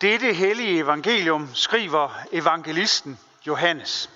[0.00, 4.10] Dette hellige evangelium skriver evangelisten Johannes.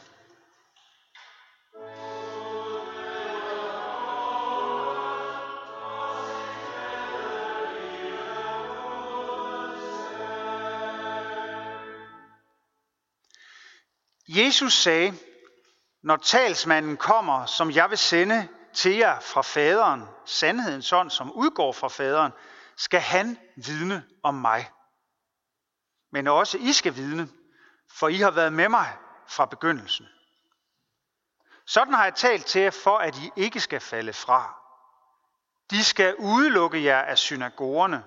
[14.28, 15.14] Jesus sagde,
[16.02, 21.72] når talsmanden kommer, som jeg vil sende til jer fra faderen, sandhedens ånd, som udgår
[21.72, 22.32] fra faderen,
[22.76, 24.73] skal han vidne om mig.
[26.14, 27.28] Men også I skal vidne,
[27.90, 30.06] for I har været med mig fra begyndelsen.
[31.66, 34.54] Sådan har jeg talt til jer, for at I ikke skal falde fra.
[35.70, 38.04] De skal udelukke jer af synagogerne.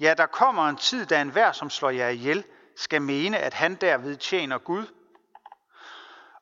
[0.00, 2.44] Ja, der kommer en tid, da enhver, som slår jer ihjel,
[2.76, 4.86] skal mene, at han derved tjener Gud.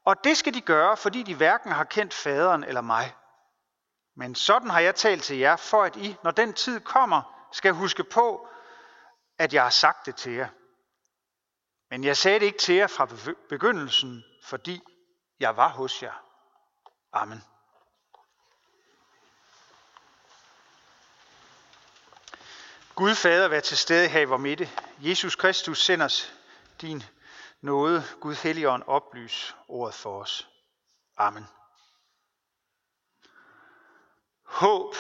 [0.05, 3.15] Og det skal de gøre, fordi de hverken har kendt faderen eller mig.
[4.17, 7.73] Men sådan har jeg talt til jer, for at I, når den tid kommer, skal
[7.73, 8.49] huske på,
[9.39, 10.49] at jeg har sagt det til jer.
[11.91, 13.09] Men jeg sagde det ikke til jer fra
[13.49, 14.81] begyndelsen, fordi
[15.41, 16.23] jeg var hos jer.
[17.13, 17.43] Amen.
[22.95, 24.71] Gud Fader, vær til stede her i vor midte.
[24.99, 26.33] Jesus Kristus, send os
[26.81, 27.03] din
[27.61, 28.05] nåde.
[28.21, 30.49] Gud Helligånd, oplys ordet for os.
[31.17, 31.47] Amen.
[34.43, 34.95] Håb.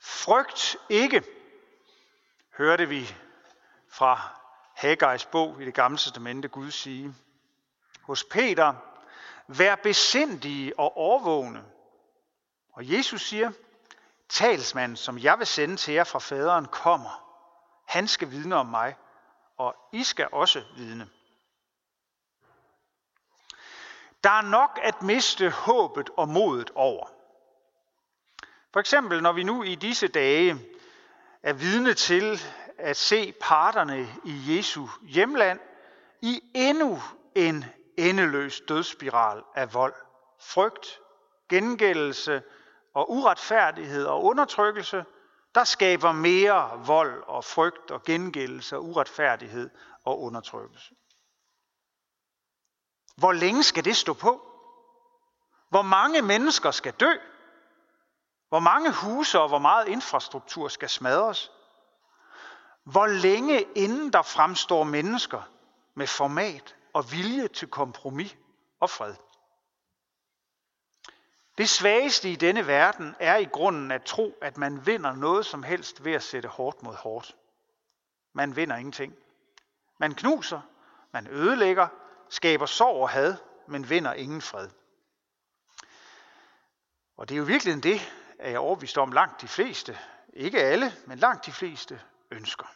[0.00, 1.24] Frygt ikke,
[2.56, 3.16] hørte vi
[3.96, 4.40] fra
[4.74, 7.14] Haggai's bog i det gamle testamente Gud sige.
[8.02, 8.74] Hos Peter,
[9.46, 11.64] vær besindige og overvågne.
[12.72, 13.50] Og Jesus siger,
[14.28, 17.24] talsmanden, som jeg vil sende til jer fra faderen, kommer.
[17.86, 18.96] Han skal vidne om mig,
[19.56, 21.08] og I skal også vidne.
[24.24, 27.06] Der er nok at miste håbet og modet over.
[28.72, 30.58] For eksempel når vi nu i disse dage
[31.42, 32.40] er vidne til
[32.78, 35.60] at se parterne i Jesu hjemland
[36.22, 36.98] i endnu
[37.34, 37.64] en
[37.96, 39.94] endeløs dødsspiral af vold,
[40.40, 41.00] frygt,
[41.48, 42.42] gengældelse
[42.94, 45.04] og uretfærdighed og undertrykkelse,
[45.54, 49.70] der skaber mere vold og frygt og gengældelse og uretfærdighed
[50.04, 50.94] og undertrykkelse.
[53.16, 54.52] Hvor længe skal det stå på?
[55.68, 57.12] Hvor mange mennesker skal dø?
[58.48, 61.52] Hvor mange huse og hvor meget infrastruktur skal smadres?
[62.86, 65.50] Hvor længe inden der fremstår mennesker
[65.94, 68.36] med format og vilje til kompromis
[68.80, 69.14] og fred?
[71.58, 75.62] Det svageste i denne verden er i grunden at tro, at man vinder noget som
[75.62, 77.36] helst ved at sætte hårdt mod hårdt.
[78.32, 79.14] Man vinder ingenting.
[79.98, 80.60] Man knuser,
[81.12, 81.88] man ødelægger,
[82.28, 83.36] skaber sorg og had,
[83.68, 84.68] men vinder ingen fred.
[87.16, 88.00] Og det er jo virkelig det,
[88.38, 89.98] er jeg overbevist om langt de fleste,
[90.32, 92.75] ikke alle, men langt de fleste ønsker.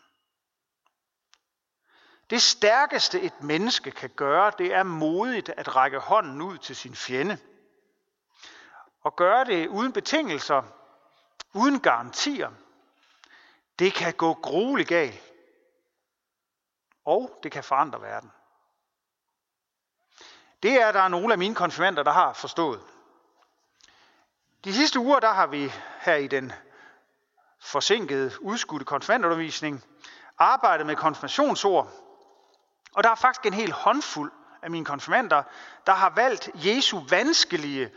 [2.31, 6.95] Det stærkeste et menneske kan gøre, det er modigt at række hånden ud til sin
[6.95, 7.39] fjende.
[9.03, 10.63] Og gøre det uden betingelser,
[11.53, 12.51] uden garantier.
[13.79, 15.23] Det kan gå grueligt galt.
[17.05, 18.33] Og det kan forandre verden.
[20.63, 22.81] Det er der nogle af mine konfirmander, der har forstået.
[24.65, 26.53] De sidste uger, der har vi her i den
[27.59, 29.85] forsinkede, udskudte konfirmandundervisning
[30.39, 32.10] arbejdet med konfirmationsord.
[32.95, 35.43] Og der er faktisk en hel håndfuld af mine konfirmander,
[35.87, 37.91] der har valgt Jesu vanskelige,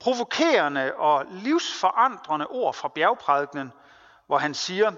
[0.00, 3.72] provokerende og livsforandrende ord fra bjergprædikenen,
[4.26, 4.92] hvor han siger,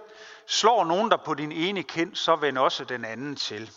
[0.46, 3.70] slår nogen der på din ene kind, så vend også den anden til.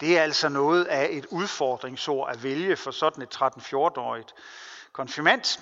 [0.00, 4.34] Det er altså noget af et udfordringsord at vælge for sådan et 13-14-årigt
[4.92, 5.60] konfirmant.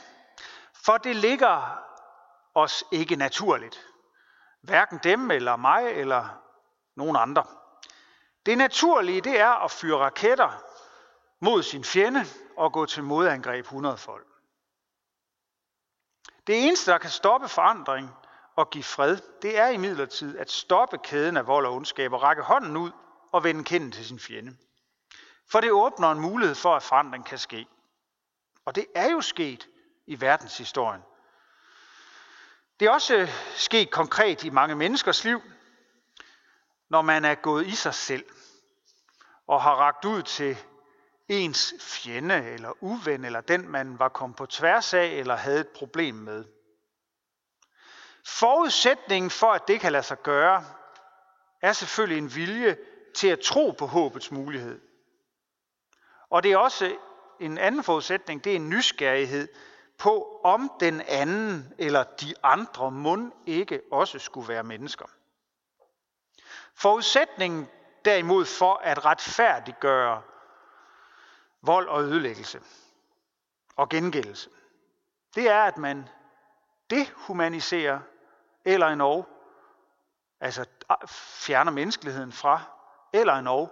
[0.84, 1.78] For det ligger
[2.54, 3.86] os ikke naturligt.
[4.62, 6.28] Hverken dem eller mig eller
[6.96, 7.44] nogen andre.
[8.46, 10.62] Det naturlige det er at fyre raketter
[11.40, 12.24] mod sin fjende
[12.56, 14.26] og gå til modangreb 100 folk.
[16.46, 18.10] Det eneste, der kan stoppe forandring
[18.56, 22.42] og give fred, det er imidlertid at stoppe kæden af vold og ondskab og række
[22.42, 22.90] hånden ud
[23.32, 24.56] og vende kinden til sin fjende.
[25.50, 27.66] For det åbner en mulighed for, at forandring kan ske.
[28.64, 29.68] Og det er jo sket
[30.06, 31.02] i verdenshistorien.
[32.80, 35.42] Det er også sket konkret i mange menneskers liv,
[36.94, 38.24] når man er gået i sig selv
[39.46, 40.56] og har ragt ud til
[41.28, 45.68] ens fjende eller uven, eller den man var kommet på tværs af eller havde et
[45.68, 46.44] problem med.
[48.26, 50.64] Forudsætningen for, at det kan lade sig gøre,
[51.62, 52.76] er selvfølgelig en vilje
[53.14, 54.80] til at tro på håbets mulighed.
[56.30, 56.96] Og det er også
[57.40, 59.48] en anden forudsætning, det er en nysgerrighed
[59.98, 65.06] på, om den anden eller de andre mund ikke også skulle være mennesker.
[66.74, 67.68] Forudsætningen
[68.04, 70.22] derimod for at retfærdiggøre
[71.62, 72.60] vold og ødelæggelse
[73.76, 74.50] og gengældelse,
[75.34, 76.08] det er, at man
[76.90, 78.00] dehumaniserer
[78.64, 79.26] eller endnu,
[80.40, 80.64] altså
[81.08, 82.60] fjerner menneskeligheden fra,
[83.12, 83.70] eller endnu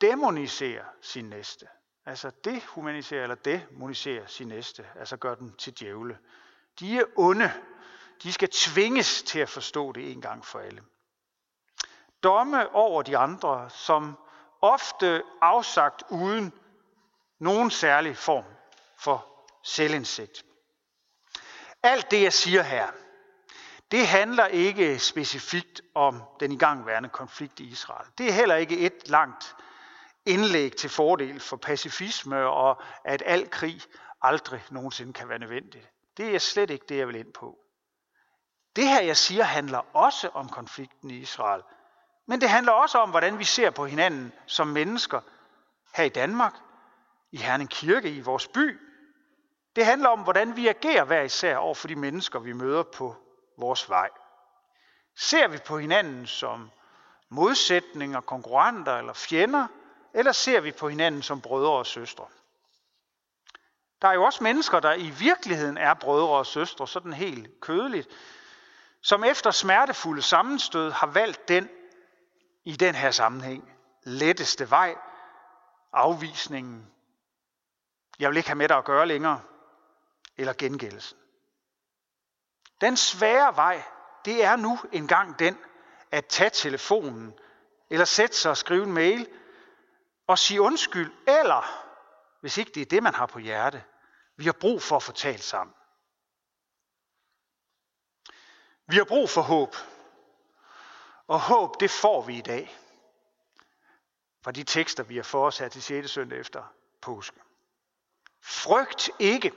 [0.00, 1.66] demoniserer sin næste.
[2.06, 6.18] Altså dehumaniserer eller demoniserer sin næste, altså gør den til djævle.
[6.80, 7.52] De er onde.
[8.22, 10.82] De skal tvinges til at forstå det en gang for alle.
[12.24, 14.18] Domme over de andre, som
[14.60, 16.52] ofte afsagt uden
[17.38, 18.44] nogen særlig form
[18.98, 19.26] for
[19.62, 20.44] selvindsigt.
[21.82, 22.88] Alt det, jeg siger her,
[23.90, 28.06] det handler ikke specifikt om den igangværende konflikt i Israel.
[28.18, 29.56] Det er heller ikke et langt
[30.26, 33.80] indlæg til fordel for pacifisme og at al krig
[34.22, 35.90] aldrig nogensinde kan være nødvendigt.
[36.16, 37.58] Det er slet ikke det, jeg vil ind på.
[38.76, 41.62] Det her, jeg siger, handler også om konflikten i Israel.
[42.26, 45.20] Men det handler også om, hvordan vi ser på hinanden som mennesker
[45.94, 46.54] her i Danmark,
[47.32, 48.80] i Herning Kirke, i vores by.
[49.76, 53.16] Det handler om, hvordan vi agerer hver især over for de mennesker, vi møder på
[53.58, 54.10] vores vej.
[55.16, 56.70] Ser vi på hinanden som
[57.28, 59.66] modsætninger, konkurrenter eller fjender,
[60.14, 62.26] eller ser vi på hinanden som brødre og søstre?
[64.02, 68.08] Der er jo også mennesker, der i virkeligheden er brødre og søstre, sådan helt kødeligt,
[69.02, 71.68] som efter smertefulde sammenstød har valgt den
[72.64, 73.72] i den her sammenhæng
[74.02, 74.96] letteste vej,
[75.92, 76.92] afvisningen.
[78.18, 79.42] Jeg vil ikke have med dig at gøre længere,
[80.36, 81.18] eller gengældelsen.
[82.80, 83.82] Den svære vej,
[84.24, 85.58] det er nu engang den,
[86.10, 87.34] at tage telefonen,
[87.90, 89.28] eller sætte sig og skrive en mail,
[90.26, 91.84] og sige undskyld, eller,
[92.40, 93.84] hvis ikke det er det, man har på hjerte,
[94.36, 95.74] vi har brug for at få talt sammen.
[98.86, 99.76] Vi har brug for håb.
[101.26, 102.78] Og håb, det får vi i dag.
[104.44, 106.10] Fra de tekster, vi har for til 6.
[106.10, 107.40] søndag efter påske.
[108.42, 109.52] Frygt ikke.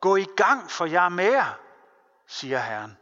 [0.00, 1.60] Gå i gang, for jeg er med jer,
[2.26, 2.98] siger Herren.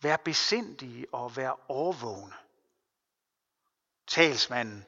[0.00, 2.34] Vær besindige og vær overvågne.
[4.06, 4.86] Talsmanden,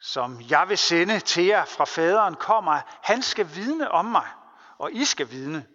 [0.00, 2.80] som jeg vil sende til jer fra faderen, kommer.
[3.02, 4.28] Han skal vidne om mig,
[4.78, 5.66] og I skal vidne.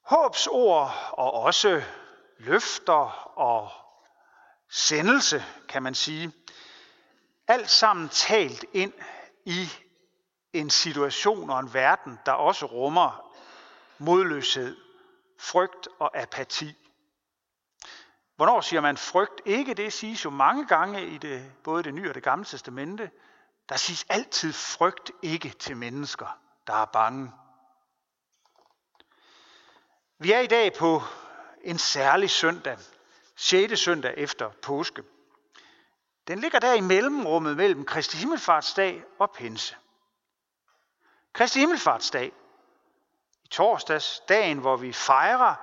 [0.00, 1.82] Håbsord og også
[2.40, 3.70] løfter og
[4.68, 6.32] sendelse, kan man sige.
[7.48, 8.92] Alt sammen talt ind
[9.44, 9.68] i
[10.52, 13.36] en situation og en verden, der også rummer
[13.98, 14.76] modløshed,
[15.38, 16.76] frygt og apati.
[18.36, 19.74] Hvornår siger man frygt ikke?
[19.74, 23.10] Det siges jo mange gange i det, både det nye og det gamle testamente.
[23.68, 27.32] Der siges altid frygt ikke til mennesker, der er bange.
[30.18, 31.02] Vi er i dag på
[31.64, 32.78] en særlig søndag,
[33.36, 33.80] 6.
[33.80, 35.02] søndag efter påske.
[36.28, 39.76] Den ligger der i mellemrummet mellem Kristi Himmelfartsdag og Pinse.
[41.32, 42.32] Kristi Himmelfartsdag,
[43.44, 45.54] i torsdags, dagen hvor vi fejrer,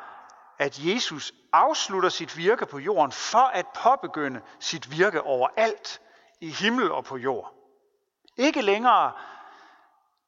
[0.57, 6.01] at Jesus afslutter sit virke på jorden for at påbegynde sit virke overalt
[6.41, 7.53] i himmel og på jord.
[8.37, 9.11] Ikke længere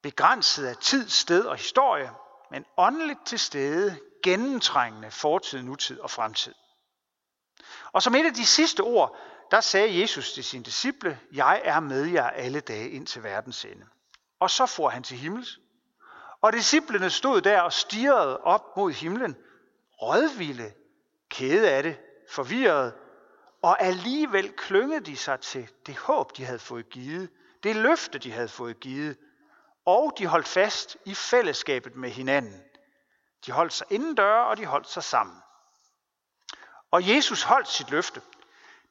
[0.01, 2.11] begrænset af tid, sted og historie,
[2.51, 6.53] men åndeligt til stede, gennemtrængende fortid, nutid og fremtid.
[7.91, 9.17] Og som et af de sidste ord,
[9.51, 13.65] der sagde Jesus til sine disciple, jeg er med jer alle dage ind til verdens
[13.65, 13.85] ende.
[14.39, 15.59] Og så får han til himmels.
[16.41, 19.35] Og disciplene stod der og stirrede op mod himlen,
[20.01, 20.73] rådvilde,
[21.29, 21.97] kede af det,
[22.29, 22.93] forvirret,
[23.61, 27.29] og alligevel klyngede de sig til det håb, de havde fået givet,
[27.63, 29.17] det løfte, de havde fået givet,
[29.85, 32.63] og de holdt fast i fællesskabet med hinanden.
[33.45, 35.41] De holdt sig indendør, og de holdt sig sammen.
[36.91, 38.21] Og Jesus holdt sit løfte.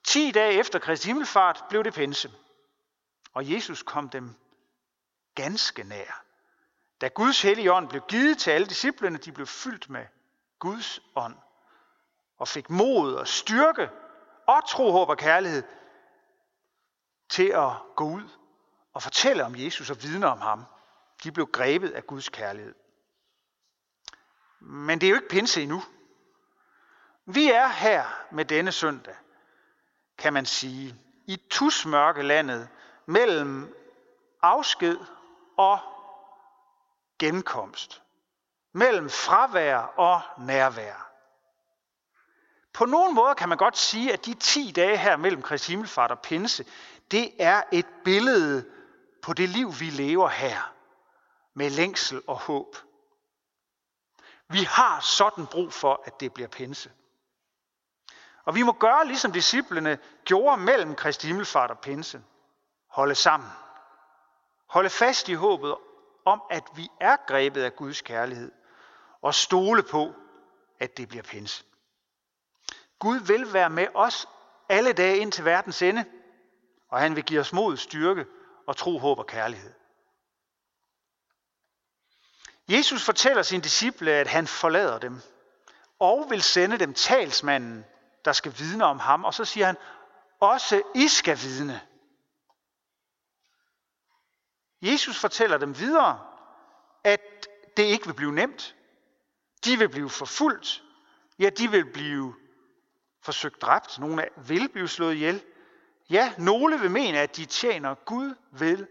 [0.05, 2.33] Ti dage efter Kristi Himmelfart blev det pinse.
[3.35, 4.37] Og Jesus kom dem
[5.35, 6.25] ganske nær.
[7.00, 10.07] Da Guds hellige ånd blev givet til alle disciplene, de blev fyldt med
[10.59, 11.37] Guds ånd
[12.38, 13.90] og fik mod og styrke
[14.47, 15.62] og tro, håb og kærlighed
[17.28, 18.28] til at gå ud
[18.93, 20.64] og fortælle om Jesus og vidne om ham.
[21.23, 22.75] De blev grebet af Guds kærlighed.
[24.61, 25.83] Men det er jo ikke pinse endnu.
[27.27, 29.15] Vi er her med denne søndag,
[30.19, 30.95] kan man sige,
[31.27, 32.69] i tusmørke landet
[33.07, 33.75] mellem
[34.43, 34.99] afsked
[35.57, 35.79] og
[37.19, 38.03] genkomst.
[38.73, 41.09] Mellem fravær og nærvær.
[42.73, 46.11] På nogen måde kan man godt sige, at de 10 dage her mellem Kristi Himmelfart
[46.11, 46.65] og Pinse,
[47.11, 48.65] det er et billede
[49.23, 50.75] på det liv, vi lever her,
[51.55, 52.77] med længsel og håb.
[54.49, 56.90] Vi har sådan brug for, at det bliver pinse.
[58.45, 62.23] Og vi må gøre, ligesom disciplene gjorde mellem Kristi Himmelfart og Pinse.
[62.90, 63.50] Holde sammen.
[64.67, 65.76] Holde fast i håbet
[66.25, 68.52] om, at vi er grebet af Guds kærlighed.
[69.23, 70.14] Og stole på,
[70.78, 71.64] at det bliver Pinse.
[72.99, 74.28] Gud vil være med os
[74.69, 76.05] alle dage ind til verdens ende,
[76.88, 78.26] og han vil give os mod, styrke
[78.67, 79.73] og tro, håb og kærlighed.
[82.68, 85.20] Jesus fortæller sine disciple, at han forlader dem,
[85.98, 87.84] og vil sende dem talsmanden,
[88.25, 89.25] der skal vidne om ham.
[89.25, 89.76] Og så siger han,
[90.40, 91.80] også I skal vidne.
[94.82, 96.20] Jesus fortæller dem videre,
[97.04, 98.76] at det ikke vil blive nemt.
[99.64, 100.82] De vil blive forfulgt.
[101.38, 102.34] Ja, de vil blive
[103.22, 103.98] forsøgt dræbt.
[103.98, 105.44] Nogle vil blive slået ihjel.
[106.10, 108.87] Ja, nogle vil mene, at de tjener Gud ved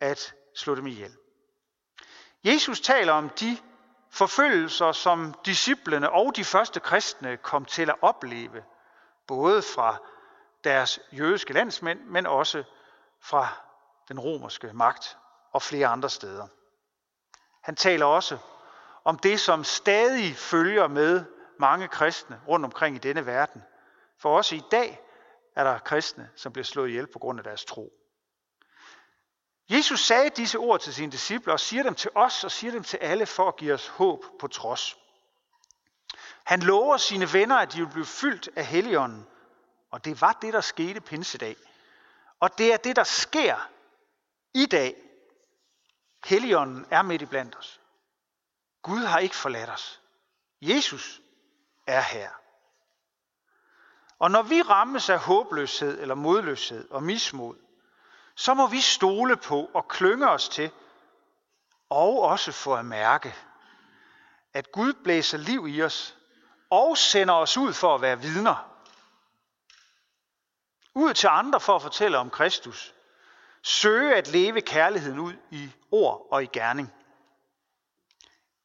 [0.00, 1.16] at slå dem ihjel.
[2.46, 3.58] Jesus taler om de
[4.10, 8.64] forfølgelser, som disciplene og de første kristne kom til at opleve,
[9.26, 9.96] både fra
[10.64, 12.64] deres jødiske landsmænd, men også
[13.20, 13.48] fra
[14.08, 15.18] den romerske magt
[15.52, 16.46] og flere andre steder.
[17.62, 18.38] Han taler også
[19.04, 21.24] om det, som stadig følger med
[21.58, 23.62] mange kristne rundt omkring i denne verden.
[24.18, 25.00] For også i dag
[25.56, 27.92] er der kristne, som bliver slået ihjel på grund af deres tro.
[29.68, 32.82] Jesus sagde disse ord til sine disciple og siger dem til os og siger dem
[32.84, 34.96] til alle for at give os håb på trods.
[36.44, 39.26] Han lover sine venner, at de vil blive fyldt af Helligånden.
[39.90, 41.56] Og det var det, der skete pinsedag.
[42.40, 43.68] Og det er det, der sker
[44.54, 44.96] i dag.
[46.24, 47.80] Helligånden er midt i blandt os.
[48.82, 50.00] Gud har ikke forladt os.
[50.60, 51.20] Jesus
[51.86, 52.30] er her.
[54.18, 57.56] Og når vi rammes af håbløshed eller modløshed og mismod,
[58.36, 60.70] så må vi stole på og klynge os til,
[61.88, 63.34] og også få at mærke,
[64.52, 66.16] at Gud blæser liv i os
[66.70, 68.70] og sender os ud for at være vidner.
[70.94, 72.94] Ud til andre for at fortælle om Kristus.
[73.62, 76.92] Søge at leve kærligheden ud i ord og i gerning.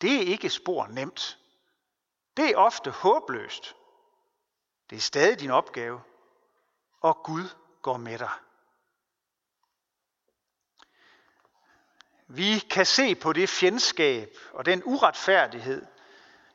[0.02, 1.38] Det er ikke spor nemt.
[2.38, 3.76] Det er ofte håbløst.
[4.90, 6.02] Det er stadig din opgave,
[7.02, 7.50] og Gud
[7.82, 8.32] går med dig.
[12.34, 15.86] Vi kan se på det fjendskab og den uretfærdighed,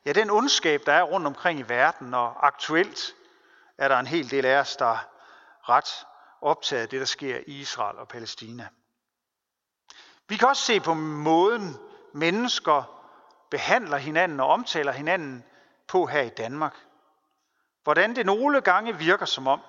[0.05, 3.15] ja den ondskab, der er rundt omkring i verden, og aktuelt
[3.77, 5.09] er der en hel del af os, der er
[5.69, 6.05] ret
[6.41, 8.67] optaget af det, der sker i Israel og Palæstina.
[10.27, 11.77] Vi kan også se på måden,
[12.13, 13.03] mennesker
[13.51, 15.43] behandler hinanden og omtaler hinanden
[15.87, 16.75] på her i Danmark.
[17.83, 19.61] Hvordan det nogle gange virker som om,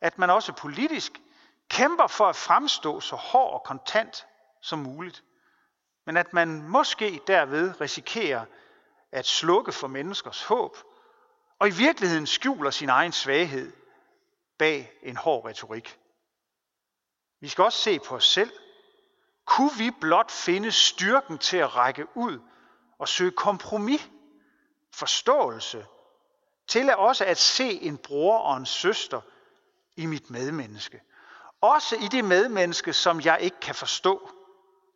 [0.00, 1.20] at man også politisk
[1.68, 4.26] kæmper for at fremstå så hård og kontant
[4.60, 5.22] som muligt
[6.04, 8.44] men at man måske derved risikerer
[9.12, 10.76] at slukke for menneskers håb,
[11.58, 13.72] og i virkeligheden skjuler sin egen svaghed
[14.58, 15.98] bag en hård retorik.
[17.40, 18.52] Vi skal også se på os selv.
[19.44, 22.40] Kunne vi blot finde styrken til at række ud
[22.98, 24.08] og søge kompromis,
[24.92, 25.86] forståelse,
[26.68, 29.20] til at også at se en bror og en søster
[29.96, 31.02] i mit medmenneske.
[31.60, 34.30] Også i det medmenneske, som jeg ikke kan forstå,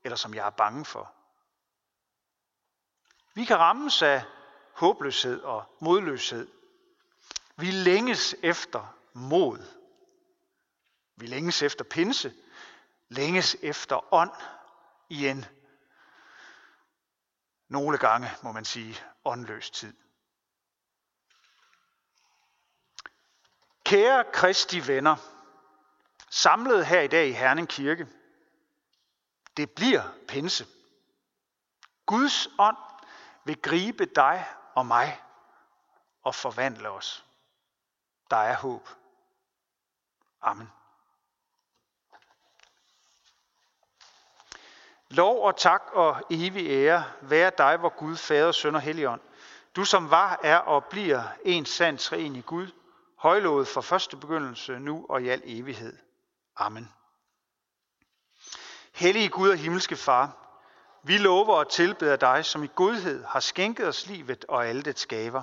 [0.09, 1.15] eller som jeg er bange for.
[3.35, 4.23] Vi kan rammes af
[4.73, 6.49] håbløshed og modløshed.
[7.57, 9.59] Vi længes efter mod.
[11.17, 12.35] Vi længes efter pinse.
[13.09, 14.33] Længes efter ånd
[15.09, 15.45] i en
[17.69, 19.97] nogle gange, må man sige, åndløs tid.
[23.85, 25.17] Kære Kristi venner,
[26.31, 28.09] samlet her i dag i Herning Kirke,
[29.59, 30.67] det bliver pinse.
[32.07, 32.77] Guds ånd
[33.45, 35.21] vil gribe dig og mig
[36.23, 37.25] og forvandle os.
[38.31, 38.89] Der er håb.
[40.43, 40.71] Amen.
[45.11, 49.21] Lov og tak og evig ære være dig, hvor Gud, Fader, Søn og Helligånd.
[49.77, 52.69] Du som var, er og bliver en sand træen i Gud,
[53.17, 55.99] højlovet fra første begyndelse, nu og i al evighed.
[56.57, 56.93] Amen.
[58.99, 60.37] Hellige Gud og himmelske Far,
[61.03, 65.07] vi lover og tilbeder dig, som i godhed har skænket os livet og alle dets
[65.07, 65.43] gaver.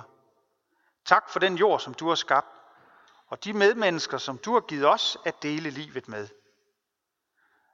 [1.04, 2.46] Tak for den jord, som du har skabt,
[3.26, 6.28] og de medmennesker, som du har givet os at dele livet med.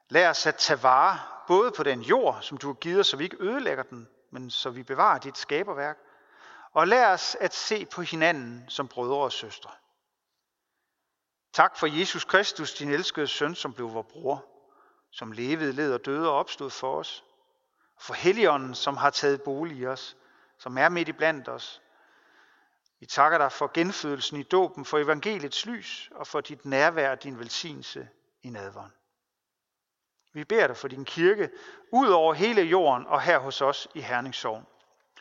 [0.08, 3.16] Lad os at tage vare både på den jord, som du har givet os, så
[3.16, 5.98] vi ikke ødelægger den, men så vi bevarer dit skaberværk.
[6.72, 9.70] Og lad os at se på hinanden som brødre og søstre.
[11.52, 14.51] Tak for Jesus Kristus, din elskede søn, som blev vor bror
[15.12, 17.24] som levede, led og døde og opstod for os.
[18.00, 20.16] For Helligånden, som har taget bolig i os,
[20.58, 21.82] som er midt i blandt os.
[23.00, 27.22] Vi takker dig for genfødelsen i dåben, for evangeliets lys og for dit nærvær og
[27.22, 28.08] din velsignelse
[28.42, 28.92] i nadvånd.
[30.32, 31.50] Vi beder dig for din kirke,
[31.92, 34.66] ud over hele jorden og her hos os i Herningssovn.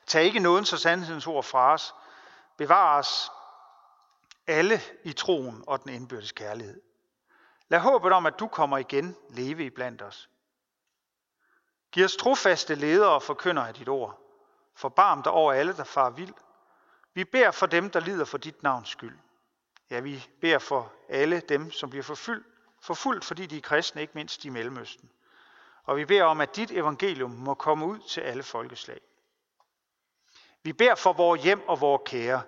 [0.08, 1.94] Tag ikke nåden så sandhedens ord fra os.
[2.58, 3.32] Bevar os
[4.48, 6.82] alle i troen og den indbyrdes kærlighed.
[7.72, 10.30] Lad håbet om, at du kommer igen, leve i blandt os.
[11.92, 14.20] Giv os trofaste ledere og forkynder af dit ord.
[14.76, 16.34] Forbarm dig over alle, der far vild.
[17.14, 19.18] Vi beder for dem, der lider for dit navns skyld.
[19.90, 22.48] Ja, vi beder for alle dem, som bliver forfulgt,
[22.82, 25.12] forfulgt fordi de er kristne, ikke mindst i Mellemøsten.
[25.84, 29.00] Og vi beder om, at dit evangelium må komme ud til alle folkeslag.
[30.64, 32.42] Vi beder for vores hjem og vores kære,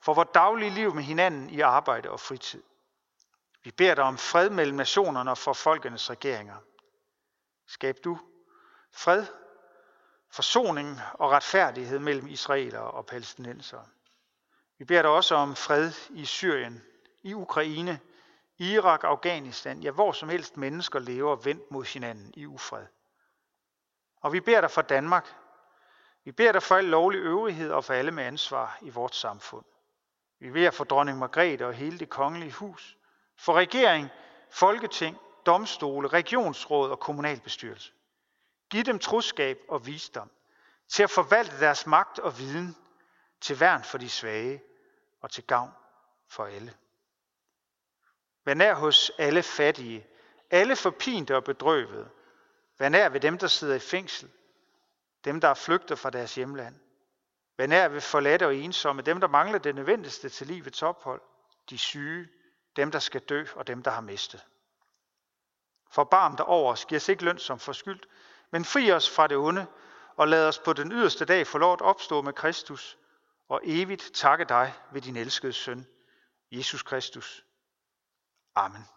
[0.00, 2.62] for vores daglige liv med hinanden i arbejde og fritid.
[3.66, 6.56] Vi beder dig om fred mellem nationerne og for folkenes regeringer.
[7.66, 8.18] Skab du
[8.92, 9.26] fred,
[10.30, 13.86] forsoning og retfærdighed mellem israelere og palæstinensere.
[14.78, 16.82] Vi beder dig også om fred i Syrien,
[17.22, 18.00] i Ukraine,
[18.58, 22.86] Irak, Afghanistan, ja hvor som helst mennesker lever vendt mod hinanden i ufred.
[24.20, 25.34] Og vi beder dig for Danmark.
[26.24, 29.64] Vi beder dig for al lovlig øvrighed og for alle med ansvar i vores samfund.
[30.38, 32.95] Vi beder for dronning Margrethe og hele det kongelige hus,
[33.36, 34.08] for regering,
[34.50, 35.16] folketing,
[35.46, 37.92] domstole, regionsråd og kommunalbestyrelse.
[38.70, 40.30] Giv dem troskab og visdom
[40.88, 42.76] til at forvalte deres magt og viden
[43.40, 44.62] til værn for de svage
[45.20, 45.70] og til gavn
[46.28, 46.74] for alle.
[48.44, 50.06] Vær nær hos alle fattige,
[50.50, 52.08] alle forpinte og bedrøvede.
[52.78, 54.30] Vær nær ved dem, der sidder i fængsel,
[55.24, 56.74] dem, der er flygtet fra deres hjemland.
[57.56, 61.20] Vær nær ved forladte og ensomme, dem, der mangler det nødvendigste til livets ophold,
[61.70, 62.28] de syge,
[62.76, 64.46] dem, der skal dø og dem, der har mistet.
[65.90, 68.06] Forbarm dig over os, giv os ikke løn som forskyldt,
[68.50, 69.66] men fri os fra det onde,
[70.16, 72.98] og lad os på den yderste dag få lov at opstå med Kristus,
[73.48, 75.86] og evigt takke dig ved din elskede søn,
[76.52, 77.44] Jesus Kristus.
[78.54, 78.95] Amen.